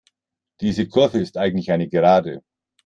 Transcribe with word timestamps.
Diese 0.61 0.87
Kurve 0.87 1.19
ist 1.19 1.37
eigentlich 1.37 1.69
eine 1.71 1.87
Gerade. 1.87 2.41